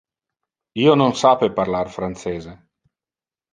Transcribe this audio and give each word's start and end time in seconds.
Io 0.85 0.95
non 1.01 1.13
sape 1.19 1.51
parlar 1.61 1.83
francese. 2.01 2.57